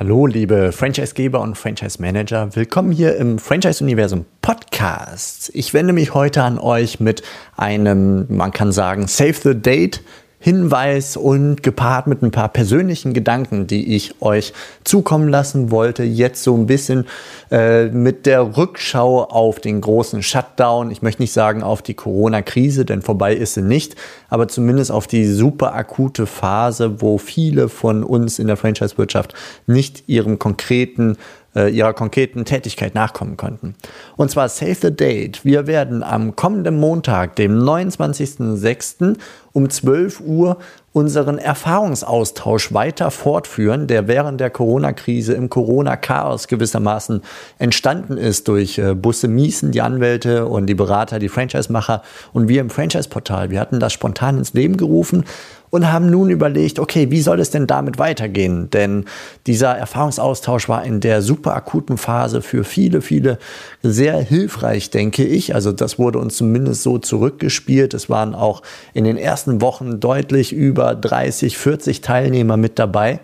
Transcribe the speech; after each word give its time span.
Hallo, 0.00 0.28
liebe 0.28 0.70
Franchisegeber 0.70 1.40
und 1.40 1.58
Franchise-Manager. 1.58 2.54
Willkommen 2.54 2.92
hier 2.92 3.16
im 3.16 3.40
Franchise-Universum 3.40 4.26
Podcast. 4.42 5.50
Ich 5.54 5.74
wende 5.74 5.92
mich 5.92 6.14
heute 6.14 6.44
an 6.44 6.60
euch 6.60 7.00
mit 7.00 7.24
einem, 7.56 8.24
man 8.28 8.52
kann 8.52 8.70
sagen, 8.70 9.08
Save 9.08 9.32
the 9.32 9.60
Date 9.60 10.00
Hinweis 10.40 11.16
und 11.16 11.64
gepaart 11.64 12.06
mit 12.06 12.22
ein 12.22 12.30
paar 12.30 12.48
persönlichen 12.48 13.12
Gedanken, 13.12 13.66
die 13.66 13.96
ich 13.96 14.22
euch 14.22 14.52
zukommen 14.84 15.28
lassen 15.28 15.72
wollte, 15.72 16.04
jetzt 16.04 16.44
so 16.44 16.56
ein 16.56 16.66
bisschen 16.66 17.06
äh, 17.50 17.86
mit 17.86 18.24
der 18.24 18.56
Rückschau 18.56 19.24
auf 19.24 19.58
den 19.58 19.80
großen 19.80 20.22
Shutdown. 20.22 20.92
Ich 20.92 21.02
möchte 21.02 21.22
nicht 21.22 21.32
sagen 21.32 21.64
auf 21.64 21.82
die 21.82 21.94
Corona-Krise, 21.94 22.84
denn 22.84 23.02
vorbei 23.02 23.34
ist 23.34 23.54
sie 23.54 23.62
nicht, 23.62 23.96
aber 24.28 24.46
zumindest 24.46 24.92
auf 24.92 25.08
die 25.08 25.26
super 25.26 25.74
akute 25.74 26.26
Phase, 26.26 27.02
wo 27.02 27.18
viele 27.18 27.68
von 27.68 28.04
uns 28.04 28.38
in 28.38 28.46
der 28.46 28.56
Franchise-Wirtschaft 28.56 29.34
nicht 29.66 30.04
ihrem 30.06 30.38
konkreten 30.38 31.16
äh, 31.58 31.68
ihrer 31.68 31.92
konkreten 31.92 32.44
Tätigkeit 32.44 32.94
nachkommen 32.94 33.36
konnten. 33.36 33.74
Und 34.16 34.30
zwar 34.30 34.48
Save 34.48 34.76
the 34.76 34.94
Date. 34.94 35.44
Wir 35.44 35.66
werden 35.66 36.02
am 36.02 36.36
kommenden 36.36 36.78
Montag, 36.78 37.34
dem 37.36 37.58
29.06. 37.58 39.16
um 39.52 39.68
12 39.68 40.20
Uhr 40.20 40.58
unseren 40.92 41.38
Erfahrungsaustausch 41.38 42.72
weiter 42.72 43.10
fortführen, 43.10 43.86
der 43.86 44.08
während 44.08 44.40
der 44.40 44.50
Corona-Krise 44.50 45.34
im 45.34 45.50
Corona-Chaos 45.50 46.48
gewissermaßen 46.48 47.22
entstanden 47.58 48.16
ist 48.16 48.48
durch 48.48 48.78
äh, 48.78 48.94
Busse 48.94 49.28
Miesen, 49.28 49.70
die 49.70 49.82
Anwälte 49.82 50.46
und 50.46 50.66
die 50.66 50.74
Berater, 50.74 51.18
die 51.18 51.28
Franchise-Macher 51.28 52.02
und 52.32 52.48
wir 52.48 52.60
im 52.60 52.70
Franchise-Portal. 52.70 53.50
Wir 53.50 53.60
hatten 53.60 53.80
das 53.80 53.92
spontan 53.92 54.38
ins 54.38 54.54
Leben 54.54 54.76
gerufen 54.76 55.24
und 55.70 55.92
haben 55.92 56.10
nun 56.10 56.30
überlegt, 56.30 56.78
okay, 56.78 57.10
wie 57.10 57.20
soll 57.20 57.40
es 57.40 57.50
denn 57.50 57.66
damit 57.66 57.98
weitergehen? 57.98 58.70
Denn 58.70 59.04
dieser 59.46 59.76
Erfahrungsaustausch 59.76 60.68
war 60.68 60.84
in 60.84 61.00
der 61.00 61.22
super 61.22 61.54
akuten 61.54 61.98
Phase 61.98 62.42
für 62.42 62.64
viele, 62.64 63.02
viele 63.02 63.38
sehr 63.82 64.18
hilfreich, 64.18 64.90
denke 64.90 65.24
ich. 65.24 65.54
Also 65.54 65.72
das 65.72 65.98
wurde 65.98 66.18
uns 66.18 66.36
zumindest 66.36 66.82
so 66.82 66.98
zurückgespielt. 66.98 67.94
Es 67.94 68.08
waren 68.08 68.34
auch 68.34 68.62
in 68.94 69.04
den 69.04 69.16
ersten 69.16 69.60
Wochen 69.60 70.00
deutlich 70.00 70.52
über 70.52 70.77
30, 70.78 71.58
40 71.58 72.00
Teilnehmer 72.00 72.56
mit 72.56 72.78
dabei. 72.78 73.20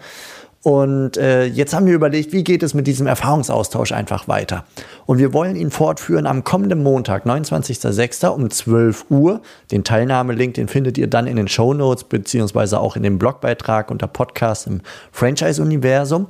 Und 0.64 1.18
äh, 1.18 1.44
jetzt 1.44 1.74
haben 1.74 1.84
wir 1.84 1.92
überlegt, 1.92 2.32
wie 2.32 2.42
geht 2.42 2.62
es 2.62 2.72
mit 2.72 2.86
diesem 2.86 3.06
Erfahrungsaustausch 3.06 3.92
einfach 3.92 4.28
weiter. 4.28 4.64
Und 5.04 5.18
wir 5.18 5.34
wollen 5.34 5.56
ihn 5.56 5.70
fortführen 5.70 6.26
am 6.26 6.42
kommenden 6.42 6.82
Montag, 6.82 7.26
29.06. 7.26 8.28
um 8.28 8.48
12 8.48 9.04
Uhr. 9.10 9.42
Den 9.70 9.84
Teilnahmelink, 9.84 10.54
den 10.54 10.68
findet 10.68 10.96
ihr 10.96 11.06
dann 11.06 11.26
in 11.26 11.36
den 11.36 11.48
Show 11.48 11.74
Notes 11.74 12.04
beziehungsweise 12.04 12.80
auch 12.80 12.96
in 12.96 13.02
dem 13.02 13.18
Blogbeitrag 13.18 13.90
unter 13.90 14.06
Podcast 14.06 14.66
im 14.66 14.80
Franchise-Universum. 15.12 16.28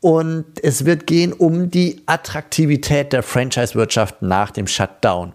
Und 0.00 0.44
es 0.62 0.84
wird 0.84 1.08
gehen 1.08 1.32
um 1.32 1.68
die 1.68 2.02
Attraktivität 2.06 3.12
der 3.12 3.24
Franchise-Wirtschaft 3.24 4.22
nach 4.22 4.52
dem 4.52 4.68
Shutdown 4.68 5.32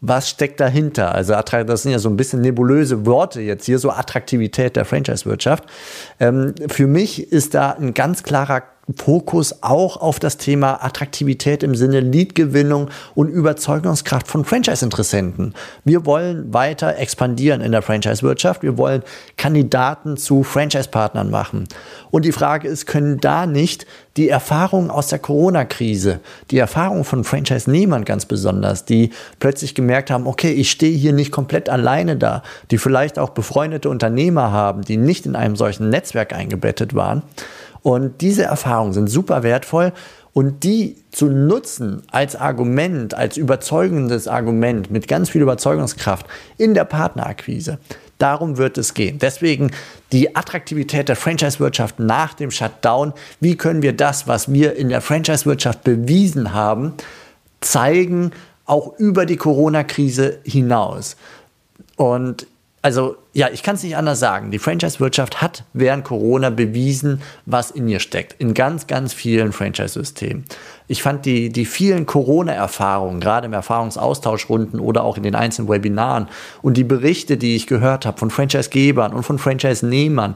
was 0.00 0.30
steckt 0.30 0.60
dahinter? 0.60 1.14
Also 1.14 1.34
das 1.34 1.82
sind 1.82 1.92
ja 1.92 1.98
so 1.98 2.08
ein 2.08 2.16
bisschen 2.16 2.40
nebulöse 2.40 3.04
Worte 3.06 3.40
jetzt 3.40 3.66
hier, 3.66 3.78
so 3.78 3.90
Attraktivität 3.90 4.76
der 4.76 4.84
Franchise-Wirtschaft. 4.84 5.64
Ähm, 6.18 6.54
für 6.68 6.86
mich 6.86 7.30
ist 7.32 7.54
da 7.54 7.72
ein 7.72 7.92
ganz 7.94 8.22
klarer 8.22 8.62
Fokus 8.96 9.62
auch 9.62 9.96
auf 9.96 10.18
das 10.18 10.36
Thema 10.36 10.84
Attraktivität 10.84 11.62
im 11.62 11.74
Sinne 11.74 12.00
Leadgewinnung 12.00 12.88
und 13.14 13.28
Überzeugungskraft 13.28 14.28
von 14.28 14.44
Franchise-Interessenten. 14.44 15.54
Wir 15.84 16.06
wollen 16.06 16.52
weiter 16.52 16.96
expandieren 16.96 17.60
in 17.60 17.72
der 17.72 17.82
Franchise-Wirtschaft. 17.82 18.62
Wir 18.62 18.78
wollen 18.78 19.02
Kandidaten 19.36 20.16
zu 20.16 20.42
Franchise-Partnern 20.42 21.30
machen. 21.30 21.68
Und 22.10 22.24
die 22.24 22.32
Frage 22.32 22.68
ist, 22.68 22.86
können 22.86 23.18
da 23.20 23.46
nicht 23.46 23.86
die 24.16 24.28
Erfahrungen 24.28 24.90
aus 24.90 25.08
der 25.08 25.18
Corona-Krise, 25.18 26.20
die 26.50 26.58
Erfahrungen 26.58 27.04
von 27.04 27.24
Franchise-Nehmern 27.24 28.04
ganz 28.04 28.26
besonders, 28.26 28.84
die 28.84 29.10
plötzlich 29.38 29.74
gemerkt 29.74 30.10
haben, 30.10 30.26
okay, 30.26 30.52
ich 30.52 30.70
stehe 30.70 30.96
hier 30.96 31.12
nicht 31.12 31.30
komplett 31.30 31.68
alleine 31.68 32.16
da, 32.16 32.42
die 32.70 32.78
vielleicht 32.78 33.18
auch 33.18 33.30
befreundete 33.30 33.88
Unternehmer 33.88 34.50
haben, 34.52 34.82
die 34.82 34.96
nicht 34.96 35.26
in 35.26 35.36
einem 35.36 35.56
solchen 35.56 35.90
Netzwerk 35.90 36.32
eingebettet 36.32 36.94
waren, 36.94 37.22
und 37.82 38.20
diese 38.20 38.44
Erfahrungen 38.44 38.92
sind 38.92 39.08
super 39.08 39.42
wertvoll 39.42 39.92
und 40.32 40.62
die 40.64 40.96
zu 41.10 41.26
nutzen 41.26 42.02
als 42.10 42.36
Argument, 42.36 43.14
als 43.14 43.36
überzeugendes 43.36 44.28
Argument 44.28 44.90
mit 44.90 45.08
ganz 45.08 45.30
viel 45.30 45.42
Überzeugungskraft 45.42 46.26
in 46.56 46.74
der 46.74 46.84
Partnerakquise. 46.84 47.78
Darum 48.18 48.58
wird 48.58 48.76
es 48.76 48.94
gehen. 48.94 49.18
Deswegen 49.18 49.70
die 50.12 50.36
Attraktivität 50.36 51.08
der 51.08 51.16
Franchise-Wirtschaft 51.16 51.98
nach 51.98 52.34
dem 52.34 52.50
Shutdown. 52.50 53.14
Wie 53.40 53.56
können 53.56 53.82
wir 53.82 53.94
das, 53.94 54.28
was 54.28 54.52
wir 54.52 54.76
in 54.76 54.90
der 54.90 55.00
Franchise-Wirtschaft 55.00 55.84
bewiesen 55.84 56.52
haben, 56.52 56.92
zeigen, 57.60 58.32
auch 58.66 58.98
über 58.98 59.24
die 59.24 59.36
Corona-Krise 59.36 60.38
hinaus? 60.44 61.16
Und 61.96 62.46
also 62.82 63.16
ja, 63.32 63.48
ich 63.52 63.62
kann 63.62 63.76
es 63.76 63.82
nicht 63.84 63.96
anders 63.96 64.18
sagen. 64.18 64.50
Die 64.50 64.58
Franchise-Wirtschaft 64.58 65.40
hat 65.40 65.64
während 65.72 66.04
Corona 66.04 66.50
bewiesen, 66.50 67.22
was 67.46 67.70
in 67.70 67.86
ihr 67.86 68.00
steckt. 68.00 68.40
In 68.40 68.54
ganz, 68.54 68.88
ganz 68.88 69.12
vielen 69.12 69.52
Franchise-Systemen. 69.52 70.44
Ich 70.88 71.04
fand 71.04 71.24
die, 71.24 71.50
die 71.50 71.66
vielen 71.66 72.06
Corona-Erfahrungen, 72.06 73.20
gerade 73.20 73.46
im 73.46 73.52
Erfahrungsaustauschrunden 73.52 74.80
oder 74.80 75.04
auch 75.04 75.16
in 75.16 75.22
den 75.22 75.36
einzelnen 75.36 75.68
Webinaren 75.68 76.28
und 76.62 76.76
die 76.76 76.82
Berichte, 76.82 77.36
die 77.36 77.54
ich 77.54 77.68
gehört 77.68 78.06
habe 78.06 78.18
von 78.18 78.30
Franchise-Gebern 78.30 79.12
und 79.12 79.22
von 79.22 79.38
Franchise-Nehmern, 79.38 80.34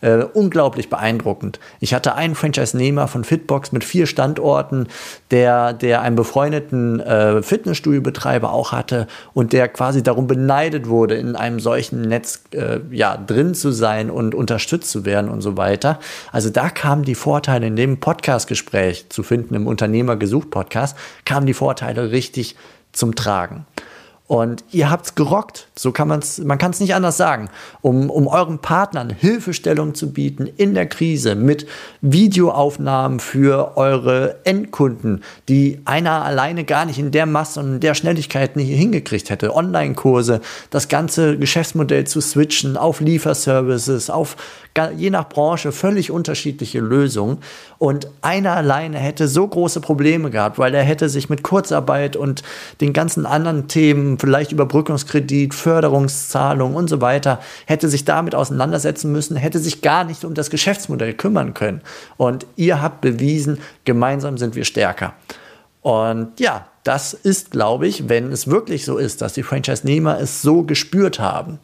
äh, 0.00 0.24
unglaublich 0.24 0.90
beeindruckend. 0.90 1.60
Ich 1.78 1.94
hatte 1.94 2.16
einen 2.16 2.34
Franchise-Nehmer 2.34 3.06
von 3.06 3.22
Fitbox 3.22 3.70
mit 3.70 3.84
vier 3.84 4.06
Standorten, 4.06 4.88
der, 5.30 5.72
der 5.72 6.02
einen 6.02 6.16
befreundeten 6.16 6.98
äh, 6.98 7.40
Fitnessstudio-Betreiber 7.40 8.52
auch 8.52 8.72
hatte 8.72 9.06
und 9.34 9.52
der 9.52 9.68
quasi 9.68 10.02
darum 10.02 10.26
beneidet 10.26 10.88
wurde, 10.88 11.14
in 11.14 11.36
einem 11.36 11.60
solchen 11.60 12.00
Netz 12.00 12.31
äh, 12.52 12.80
ja, 12.90 13.16
drin 13.16 13.54
zu 13.54 13.70
sein 13.70 14.10
und 14.10 14.34
unterstützt 14.34 14.90
zu 14.90 15.04
werden 15.04 15.30
und 15.30 15.40
so 15.40 15.56
weiter. 15.56 15.98
Also 16.30 16.50
da 16.50 16.70
kamen 16.70 17.04
die 17.04 17.14
Vorteile 17.14 17.66
in 17.66 17.76
dem 17.76 18.00
Podcast-Gespräch 18.00 19.06
zu 19.08 19.22
finden 19.22 19.54
im 19.54 19.66
Unternehmer 19.66 20.16
gesucht 20.16 20.50
Podcast, 20.50 20.96
kamen 21.24 21.46
die 21.46 21.54
Vorteile 21.54 22.10
richtig 22.10 22.56
zum 22.92 23.14
Tragen. 23.14 23.66
Und 24.32 24.64
ihr 24.70 24.88
habt's 24.88 25.14
gerockt. 25.14 25.68
So 25.76 25.92
kann 25.92 26.08
man's, 26.08 26.38
man 26.38 26.56
kann 26.56 26.70
es 26.70 26.80
nicht 26.80 26.94
anders 26.94 27.18
sagen. 27.18 27.50
Um, 27.82 28.08
um 28.08 28.26
euren 28.26 28.60
Partnern 28.60 29.10
Hilfestellung 29.10 29.94
zu 29.94 30.10
bieten 30.10 30.46
in 30.46 30.72
der 30.72 30.86
Krise 30.86 31.34
mit 31.34 31.66
Videoaufnahmen 32.00 33.20
für 33.20 33.76
eure 33.76 34.36
Endkunden, 34.44 35.22
die 35.50 35.82
einer 35.84 36.24
alleine 36.24 36.64
gar 36.64 36.86
nicht 36.86 36.98
in 36.98 37.10
der 37.10 37.26
Masse 37.26 37.60
und 37.60 37.74
in 37.74 37.80
der 37.80 37.92
Schnelligkeit 37.92 38.56
nicht 38.56 38.70
hingekriegt 38.70 39.28
hätte. 39.28 39.54
Online-Kurse, 39.54 40.40
das 40.70 40.88
ganze 40.88 41.36
Geschäftsmodell 41.36 42.06
zu 42.06 42.22
switchen 42.22 42.78
auf 42.78 43.02
Lieferservices, 43.02 44.08
auf 44.08 44.36
je 44.96 45.10
nach 45.10 45.28
Branche 45.28 45.72
völlig 45.72 46.10
unterschiedliche 46.10 46.80
Lösungen. 46.80 47.38
Und 47.78 48.08
einer 48.22 48.52
alleine 48.52 48.98
hätte 48.98 49.28
so 49.28 49.46
große 49.46 49.80
Probleme 49.80 50.30
gehabt, 50.30 50.58
weil 50.58 50.74
er 50.74 50.82
hätte 50.82 51.08
sich 51.08 51.28
mit 51.28 51.42
Kurzarbeit 51.42 52.16
und 52.16 52.42
den 52.80 52.92
ganzen 52.92 53.26
anderen 53.26 53.68
Themen, 53.68 54.16
vielleicht 54.22 54.52
Überbrückungskredit, 54.52 55.52
Förderungszahlung 55.52 56.76
und 56.76 56.86
so 56.86 57.00
weiter, 57.00 57.40
hätte 57.66 57.88
sich 57.88 58.04
damit 58.04 58.36
auseinandersetzen 58.36 59.10
müssen, 59.10 59.36
hätte 59.36 59.58
sich 59.58 59.82
gar 59.82 60.04
nicht 60.04 60.24
um 60.24 60.34
das 60.34 60.48
Geschäftsmodell 60.48 61.12
kümmern 61.12 61.54
können. 61.54 61.80
Und 62.16 62.46
ihr 62.54 62.80
habt 62.80 63.00
bewiesen, 63.00 63.58
gemeinsam 63.84 64.38
sind 64.38 64.54
wir 64.54 64.64
stärker. 64.64 65.14
Und 65.80 66.38
ja, 66.38 66.66
das 66.84 67.14
ist, 67.14 67.50
glaube 67.50 67.88
ich, 67.88 68.08
wenn 68.08 68.30
es 68.30 68.46
wirklich 68.46 68.84
so 68.84 68.96
ist, 68.96 69.22
dass 69.22 69.32
die 69.32 69.42
Franchise-Nehmer 69.42 70.20
es 70.20 70.40
so 70.40 70.62
gespürt 70.62 71.18
haben 71.18 71.58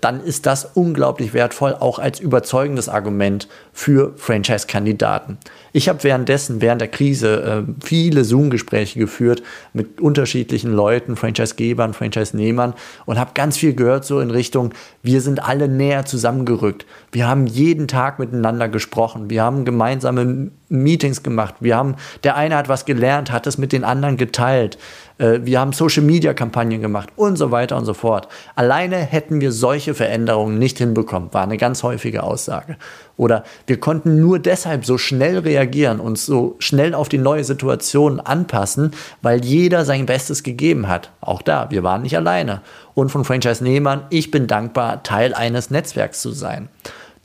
dann 0.00 0.22
ist 0.22 0.46
das 0.46 0.70
unglaublich 0.74 1.32
wertvoll, 1.32 1.74
auch 1.78 1.98
als 1.98 2.20
überzeugendes 2.20 2.88
Argument 2.88 3.48
für 3.72 4.12
Franchise-Kandidaten. 4.16 5.38
Ich 5.72 5.88
habe 5.88 6.04
währenddessen, 6.04 6.60
während 6.60 6.82
der 6.82 6.88
Krise, 6.88 7.64
äh, 7.66 7.72
viele 7.82 8.24
Zoom-Gespräche 8.24 8.98
geführt 8.98 9.42
mit 9.72 10.00
unterschiedlichen 10.00 10.72
Leuten, 10.72 11.16
Franchise-Gebern, 11.16 11.94
Franchise-Nehmern 11.94 12.74
und 13.06 13.18
habe 13.18 13.30
ganz 13.34 13.56
viel 13.56 13.74
gehört 13.74 14.04
so 14.04 14.20
in 14.20 14.30
Richtung, 14.30 14.74
wir 15.02 15.22
sind 15.22 15.42
alle 15.42 15.68
näher 15.68 16.04
zusammengerückt. 16.04 16.84
Wir 17.10 17.26
haben 17.26 17.46
jeden 17.46 17.88
Tag 17.88 18.18
miteinander 18.18 18.68
gesprochen. 18.68 19.30
Wir 19.30 19.42
haben 19.42 19.64
gemeinsame 19.64 20.50
Meetings 20.72 21.22
gemacht. 21.22 21.56
Wir 21.60 21.76
haben, 21.76 21.96
der 22.24 22.36
eine 22.36 22.56
hat 22.56 22.68
was 22.68 22.84
gelernt, 22.84 23.30
hat 23.30 23.46
es 23.46 23.58
mit 23.58 23.72
den 23.72 23.84
anderen 23.84 24.16
geteilt. 24.16 24.78
Äh, 25.18 25.40
wir 25.42 25.60
haben 25.60 25.72
Social-Media-Kampagnen 25.72 26.80
gemacht 26.80 27.10
und 27.16 27.36
so 27.36 27.50
weiter 27.50 27.76
und 27.76 27.84
so 27.84 27.94
fort. 27.94 28.28
Alleine 28.56 28.96
hätten 28.96 29.40
wir 29.40 29.52
solche 29.52 29.94
Veränderungen 29.94 30.58
nicht 30.58 30.78
hinbekommen, 30.78 31.32
war 31.32 31.42
eine 31.42 31.58
ganz 31.58 31.82
häufige 31.82 32.22
Aussage. 32.22 32.76
Oder 33.16 33.44
wir 33.66 33.78
konnten 33.78 34.20
nur 34.20 34.38
deshalb 34.38 34.84
so 34.84 34.98
schnell 34.98 35.38
reagieren, 35.38 36.00
uns 36.00 36.26
so 36.26 36.56
schnell 36.58 36.94
auf 36.94 37.08
die 37.08 37.18
neue 37.18 37.44
Situation 37.44 38.18
anpassen, 38.18 38.92
weil 39.20 39.44
jeder 39.44 39.84
sein 39.84 40.06
Bestes 40.06 40.42
gegeben 40.42 40.88
hat. 40.88 41.10
Auch 41.20 41.42
da, 41.42 41.70
wir 41.70 41.82
waren 41.82 42.02
nicht 42.02 42.16
alleine. 42.16 42.62
Und 42.94 43.10
von 43.10 43.24
Franchise-Nehmern, 43.24 44.06
ich 44.10 44.30
bin 44.30 44.46
dankbar, 44.46 45.02
Teil 45.02 45.34
eines 45.34 45.70
Netzwerks 45.70 46.20
zu 46.20 46.30
sein 46.30 46.68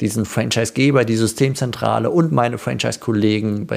diesen 0.02 0.26
Franchise-Geber, 0.26 1.06
die 1.06 1.16
Systemzentrale 1.16 2.10
und 2.10 2.32
meine 2.32 2.58
Franchise-Kollegen 2.58 3.68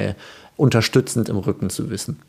unterstützend 0.57 1.29
im 1.29 1.37
Rücken 1.37 1.69
zu 1.69 1.89
wissen. 1.89 2.19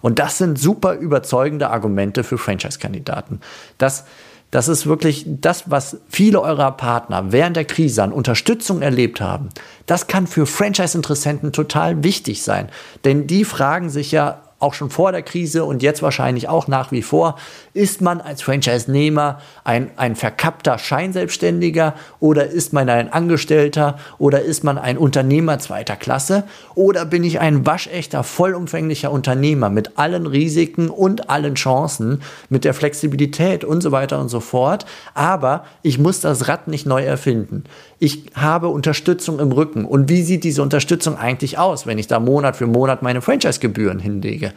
Und 0.00 0.18
das 0.18 0.38
sind 0.38 0.58
super 0.58 0.94
überzeugende 0.94 1.70
Argumente 1.70 2.24
für 2.24 2.38
Franchise-Kandidaten. 2.38 3.40
Das, 3.78 4.04
das 4.50 4.68
ist 4.68 4.86
wirklich 4.86 5.26
das, 5.26 5.70
was 5.70 5.98
viele 6.08 6.40
eurer 6.40 6.72
Partner 6.72 7.32
während 7.32 7.56
der 7.56 7.64
Krise 7.64 8.02
an 8.02 8.12
Unterstützung 8.12 8.82
erlebt 8.82 9.20
haben. 9.20 9.50
Das 9.86 10.06
kann 10.06 10.26
für 10.26 10.46
Franchise-Interessenten 10.46 11.52
total 11.52 12.02
wichtig 12.02 12.42
sein. 12.42 12.68
Denn 13.04 13.26
die 13.26 13.44
fragen 13.44 13.90
sich 13.90 14.12
ja, 14.12 14.42
auch 14.62 14.74
schon 14.74 14.90
vor 14.90 15.12
der 15.12 15.22
Krise 15.22 15.64
und 15.64 15.82
jetzt 15.82 16.02
wahrscheinlich 16.02 16.48
auch 16.48 16.68
nach 16.68 16.92
wie 16.92 17.02
vor, 17.02 17.36
ist 17.74 18.00
man 18.00 18.20
als 18.20 18.42
Franchise-Nehmer 18.42 19.40
ein, 19.64 19.90
ein 19.96 20.14
verkappter 20.14 20.78
Scheinselbstständiger 20.78 21.94
oder 22.20 22.46
ist 22.46 22.72
man 22.72 22.88
ein 22.88 23.12
Angestellter 23.12 23.98
oder 24.18 24.42
ist 24.42 24.62
man 24.62 24.78
ein 24.78 24.98
Unternehmer 24.98 25.58
zweiter 25.58 25.96
Klasse 25.96 26.44
oder 26.74 27.04
bin 27.04 27.24
ich 27.24 27.40
ein 27.40 27.66
waschechter, 27.66 28.22
vollumfänglicher 28.22 29.10
Unternehmer 29.10 29.68
mit 29.68 29.98
allen 29.98 30.26
Risiken 30.26 30.88
und 30.88 31.28
allen 31.28 31.56
Chancen, 31.56 32.22
mit 32.48 32.64
der 32.64 32.74
Flexibilität 32.74 33.64
und 33.64 33.82
so 33.82 33.92
weiter 33.92 34.20
und 34.20 34.28
so 34.28 34.40
fort, 34.40 34.86
aber 35.14 35.64
ich 35.82 35.98
muss 35.98 36.20
das 36.20 36.48
Rad 36.48 36.68
nicht 36.68 36.86
neu 36.86 37.02
erfinden. 37.02 37.64
Ich 37.98 38.24
habe 38.34 38.68
Unterstützung 38.68 39.38
im 39.38 39.52
Rücken 39.52 39.84
und 39.84 40.08
wie 40.08 40.22
sieht 40.22 40.44
diese 40.44 40.62
Unterstützung 40.62 41.16
eigentlich 41.16 41.58
aus, 41.58 41.86
wenn 41.86 41.98
ich 41.98 42.06
da 42.06 42.20
Monat 42.20 42.56
für 42.56 42.66
Monat 42.66 43.02
meine 43.02 43.22
Franchise-Gebühren 43.22 43.98
hinlege? 43.98 44.51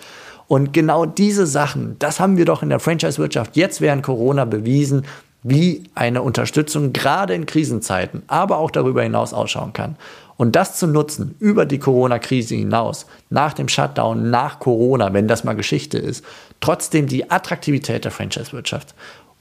Und 0.48 0.74
genau 0.74 1.06
diese 1.06 1.48
Sachen, 1.48 1.98
das 2.00 2.20
haben 2.20 2.38
wir 2.38 2.46
doch 2.46 2.62
in 2.62 2.70
der 2.70 2.80
Franchise-Wirtschaft 2.80 3.56
jetzt 3.56 3.82
während 3.82 4.04
Corona 4.04 4.46
bewiesen, 4.46 5.06
wie 5.42 5.84
eine 5.94 6.22
Unterstützung 6.22 6.92
gerade 6.94 7.36
in 7.36 7.46
Krisenzeiten, 7.46 8.24
aber 8.28 8.58
auch 8.58 8.72
darüber 8.72 9.04
hinaus 9.04 9.34
ausschauen 9.34 9.74
kann. 9.74 9.96
Und 10.38 10.56
das 10.56 10.78
zu 10.78 10.88
nutzen 10.88 11.36
über 11.40 11.66
die 11.66 11.80
Corona-Krise 11.80 12.56
hinaus, 12.56 13.06
nach 13.30 13.54
dem 13.54 13.70
Shutdown, 13.70 14.30
nach 14.30 14.60
Corona, 14.60 15.14
wenn 15.14 15.28
das 15.28 15.44
mal 15.44 15.54
Geschichte 15.54 15.98
ist, 15.98 16.26
trotzdem 16.60 17.08
die 17.08 17.30
Attraktivität 17.32 18.04
der 18.04 18.12
Franchise-Wirtschaft 18.12 18.96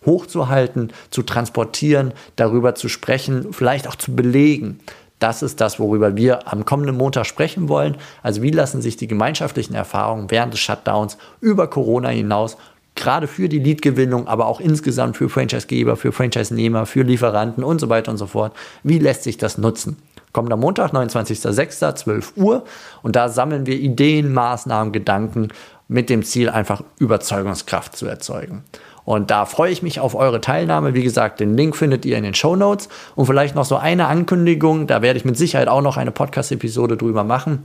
hochzuhalten, 0.07 0.93
zu 1.11 1.23
transportieren, 1.23 2.13
darüber 2.37 2.75
zu 2.75 2.89
sprechen, 2.89 3.53
vielleicht 3.53 3.89
auch 3.89 3.97
zu 3.97 4.15
belegen. 4.15 4.81
Das 5.25 5.43
ist 5.43 5.59
das, 5.63 5.81
worüber 5.81 6.17
wir 6.17 6.53
am 6.53 6.67
kommenden 6.67 6.99
Montag 6.99 7.25
sprechen 7.25 7.71
wollen. 7.71 7.97
Also 8.23 8.43
wie 8.43 8.51
lassen 8.51 8.83
sich 8.83 8.99
die 8.99 9.07
gemeinschaftlichen 9.07 9.75
Erfahrungen 9.75 10.31
während 10.31 10.53
des 10.53 10.61
Shutdowns 10.61 11.17
über 11.41 11.67
Corona 11.67 12.11
hinaus 12.11 12.59
gerade 12.95 13.27
für 13.27 13.49
die 13.49 13.59
Leadgewinnung, 13.59 14.29
aber 14.29 14.45
auch 14.45 14.61
insgesamt 14.61 15.17
für 15.17 15.31
Franchisegeber, 15.31 15.97
für 15.97 16.13
Franchise-Nehmer, 16.13 16.85
für 16.85 17.05
Lieferanten 17.05 17.65
und 17.65 17.81
so 17.81 17.89
weiter 17.89 18.11
und 18.11 18.19
so 18.19 18.27
fort. 18.27 18.53
Wie 18.83 18.99
lässt 18.99 19.23
sich 19.23 19.39
das 19.39 19.57
nutzen? 19.57 19.97
Kommender 20.33 20.59
Montag, 20.59 20.93
29.06., 20.93 21.95
12 21.95 22.33
Uhr. 22.37 22.65
Und 23.01 23.17
da 23.17 23.31
sammeln 23.31 23.65
wir 23.65 23.81
Ideen, 23.81 24.31
Maßnahmen, 24.31 24.93
Gedanken 24.93 25.49
mit 25.89 26.11
dem 26.11 26.23
Ziel, 26.23 26.51
einfach 26.51 26.83
Überzeugungskraft 26.99 27.97
zu 27.97 28.05
erzeugen. 28.05 28.63
Und 29.05 29.31
da 29.31 29.45
freue 29.45 29.71
ich 29.71 29.83
mich 29.83 30.01
auf 30.01 30.15
eure 30.15 30.41
Teilnahme. 30.41 30.95
Wie 30.95 31.03
gesagt, 31.03 31.41
den 31.41 31.57
Link 31.57 31.77
findet 31.77 32.05
ihr 32.05 32.17
in 32.17 32.25
den 32.25 32.35
Show 32.35 32.57
Notes. 32.57 32.89
Und 33.15 33.27
vielleicht 33.27 33.55
noch 33.55 33.65
so 33.65 33.77
eine 33.77 34.07
Ankündigung, 34.07 34.87
da 34.87 35.03
werde 35.03 35.19
ich 35.19 35.25
mit 35.25 35.37
Sicherheit 35.37 35.69
auch 35.69 35.83
noch 35.83 35.97
eine 35.97 36.11
Podcast-Episode 36.11 36.97
drüber 36.97 37.25
machen. 37.25 37.63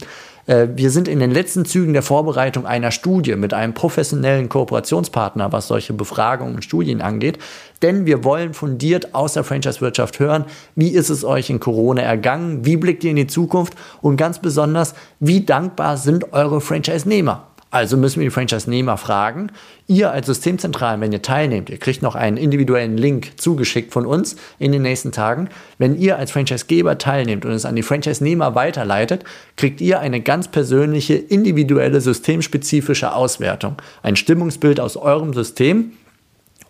Äh, 0.50 0.68
wir 0.76 0.90
sind 0.92 1.08
in 1.08 1.20
den 1.20 1.32
letzten 1.32 1.64
Zügen 1.64 1.94
der 1.94 2.02
Vorbereitung 2.02 2.66
einer 2.66 2.92
Studie 2.92 3.36
mit 3.36 3.54
einem 3.54 3.74
professionellen 3.74 4.50
Kooperationspartner, 4.50 5.52
was 5.52 5.68
solche 5.68 5.94
Befragungen 5.94 6.56
und 6.56 6.64
Studien 6.64 7.02
angeht. 7.02 7.38
Denn 7.82 8.06
wir 8.06 8.24
wollen 8.24 8.54
fundiert 8.54 9.14
aus 9.14 9.34
der 9.34 9.44
Franchise-Wirtschaft 9.44 10.20
hören, 10.20 10.46
wie 10.76 10.90
ist 10.90 11.10
es 11.10 11.24
euch 11.24 11.50
in 11.50 11.60
Corona 11.60 12.02
ergangen, 12.02 12.66
wie 12.66 12.76
blickt 12.76 13.04
ihr 13.04 13.12
in 13.12 13.16
die 13.16 13.28
Zukunft 13.28 13.76
und 14.02 14.18
ganz 14.18 14.40
besonders, 14.40 14.96
wie 15.20 15.46
dankbar 15.46 15.98
sind 15.98 16.34
eure 16.34 16.60
Franchise-Nehmer? 16.60 17.49
Also 17.72 17.98
müssen 17.98 18.20
wir 18.20 18.28
die 18.28 18.34
Franchise-Nehmer 18.34 18.98
fragen. 18.98 19.52
Ihr 19.86 20.12
als 20.12 20.26
Systemzentralen, 20.26 21.02
wenn 21.02 21.12
ihr 21.12 21.22
teilnehmt, 21.22 21.70
ihr 21.70 21.78
kriegt 21.78 22.02
noch 22.02 22.16
einen 22.16 22.38
individuellen 22.38 22.98
Link 22.98 23.34
zugeschickt 23.40 23.94
von 23.94 24.08
uns 24.08 24.36
in 24.58 24.72
den 24.72 24.82
nächsten 24.82 25.12
Tagen. 25.12 25.50
Wenn 25.78 25.96
ihr 25.96 26.18
als 26.18 26.32
Franchise-Geber 26.32 26.98
teilnehmt 26.98 27.46
und 27.46 27.52
es 27.52 27.66
an 27.66 27.76
die 27.76 27.84
Franchise-Nehmer 27.84 28.56
weiterleitet, 28.56 29.24
kriegt 29.56 29.82
ihr 29.82 30.00
eine 30.00 30.22
ganz 30.22 30.48
persönliche, 30.48 31.14
individuelle, 31.14 32.02
systemspezifische 32.02 33.14
Auswertung. 33.14 33.76
Ein 34.02 34.16
Stimmungsbild 34.16 34.80
aus 34.80 34.98
eurem 34.98 35.34
System. 35.34 35.92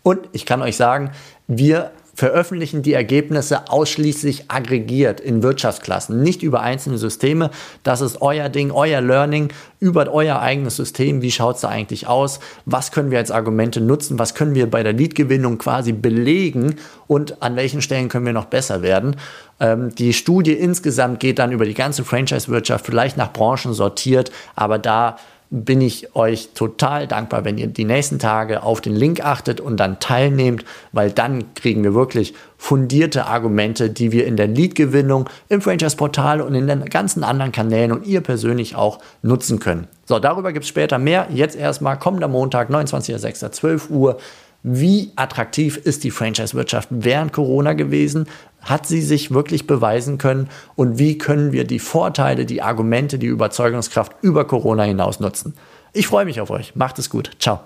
Und 0.04 0.28
ich 0.34 0.46
kann 0.46 0.62
euch 0.62 0.76
sagen, 0.76 1.12
wir 1.48 1.92
veröffentlichen 2.20 2.82
die 2.82 2.92
Ergebnisse 2.92 3.70
ausschließlich 3.70 4.52
aggregiert 4.52 5.22
in 5.22 5.42
Wirtschaftsklassen, 5.42 6.22
nicht 6.22 6.44
über 6.44 6.60
einzelne 6.60 6.98
Systeme. 6.98 7.50
Das 7.84 8.02
ist 8.02 8.22
euer 8.22 8.50
Ding, 8.50 8.72
euer 8.72 9.00
Learning 9.00 9.54
über 9.80 10.12
euer 10.12 10.42
eigenes 10.42 10.76
System. 10.76 11.22
Wie 11.22 11.32
schaut 11.32 11.56
es 11.56 11.62
da 11.62 11.70
eigentlich 11.70 12.08
aus? 12.08 12.42
Was 12.66 12.92
können 12.92 13.10
wir 13.10 13.20
als 13.20 13.32
Argumente 13.32 13.80
nutzen? 13.80 14.20
Was 14.20 14.36
können 14.36 14.54
wir 14.54 14.70
bei 14.70 14.84
der 14.84 14.92
Leadgewinnung 14.92 15.60
quasi 15.60 15.94
belegen? 15.94 16.76
Und 17.08 17.42
an 17.42 17.56
welchen 17.56 17.82
Stellen 17.82 18.10
können 18.10 18.26
wir 18.26 18.34
noch 18.34 18.46
besser 18.46 18.82
werden? 18.82 19.16
Ähm, 19.62 19.96
die 19.96 20.12
Studie 20.12 20.52
insgesamt 20.52 21.22
geht 21.22 21.40
dann 21.40 21.54
über 21.54 21.64
die 21.64 21.74
ganze 21.74 22.04
Franchise-Wirtschaft, 22.04 22.86
vielleicht 22.86 23.16
nach 23.16 23.32
Branchen 23.32 23.72
sortiert, 23.72 24.30
aber 24.58 24.78
da 24.78 25.16
bin 25.52 25.82
ich 25.82 26.16
euch 26.16 26.50
total 26.54 27.08
dankbar, 27.08 27.44
wenn 27.44 27.58
ihr 27.58 27.68
die 27.68 27.86
nächsten 27.86 28.20
Tage 28.20 28.62
auf 28.62 28.82
den 28.82 28.96
Link 28.96 29.26
achtet 29.26 29.60
und 29.60 29.78
dann 29.78 30.00
teilnehmt, 30.00 30.64
weil 30.92 31.10
dann 31.10 31.56
kriegen 31.56 31.84
wir 31.84 31.96
wirklich 31.96 32.36
fundierte 32.58 33.26
Argumente, 33.26 33.90
die 33.90 34.12
wir 34.12 34.28
in 34.28 34.38
der 34.38 34.48
Lead-Gewinnung, 34.48 35.28
im 35.48 35.62
Franchise-Portal 35.62 36.42
und 36.42 36.54
in 36.54 36.68
den 36.68 36.86
ganzen 36.86 37.24
anderen 37.24 37.52
Kanälen 37.52 37.92
und 37.92 38.06
ihr 38.06 38.22
persönlich 38.22 38.76
auch 38.76 39.00
nutzen 39.24 39.60
können. 39.60 39.88
So, 40.06 40.20
darüber 40.20 40.54
gibt 40.54 40.66
es 40.66 40.70
später 40.70 41.00
mehr. 41.00 41.28
Jetzt 41.34 41.56
erstmal 41.56 41.98
kommender 41.98 42.28
Montag, 42.28 42.70
29.06.12 42.70 43.90
Uhr. 43.90 44.18
Wie 44.62 45.14
attraktiv 45.16 45.78
ist 45.78 46.04
die 46.04 46.12
Franchise-Wirtschaft 46.12 46.90
während 46.92 47.32
Corona 47.32 47.74
gewesen? 47.74 48.28
Hat 48.62 48.86
sie 48.86 49.02
sich 49.02 49.32
wirklich 49.32 49.68
beweisen 49.68 50.18
können? 50.18 50.50
Und 50.76 51.00
wie 51.00 51.18
können 51.18 51.54
wir 51.54 51.64
die 51.64 51.80
Vorteile, 51.80 52.46
die 52.46 52.62
Argumente, 52.62 53.18
die 53.20 53.28
Überzeugungskraft 53.28 54.12
über 54.22 54.46
Corona 54.46 54.84
hinaus 54.84 55.22
nutzen? 55.22 55.54
Ich 55.94 56.08
freue 56.08 56.26
mich 56.26 56.42
auf 56.42 56.50
euch. 56.50 56.76
Macht 56.76 57.00
es 57.00 57.10
gut. 57.10 57.32
Ciao. 57.40 57.62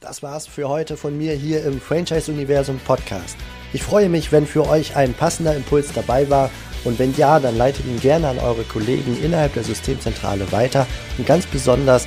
Das 0.00 0.22
war's 0.22 0.46
für 0.46 0.68
heute 0.68 0.96
von 0.96 1.18
mir 1.18 1.32
hier 1.32 1.64
im 1.64 1.80
Franchise-Universum 1.80 2.78
Podcast. 2.86 3.36
Ich 3.72 3.82
freue 3.82 4.08
mich, 4.08 4.30
wenn 4.30 4.46
für 4.46 4.68
euch 4.68 4.94
ein 4.94 5.14
passender 5.14 5.56
Impuls 5.56 5.92
dabei 5.92 6.30
war. 6.30 6.50
Und 6.84 7.00
wenn 7.00 7.16
ja, 7.16 7.40
dann 7.40 7.58
leitet 7.58 7.84
ihn 7.84 7.98
gerne 7.98 8.28
an 8.28 8.38
eure 8.38 8.62
Kollegen 8.62 9.20
innerhalb 9.20 9.54
der 9.54 9.64
Systemzentrale 9.64 10.52
weiter. 10.52 10.86
Und 11.18 11.26
ganz 11.26 11.46
besonders 11.46 12.06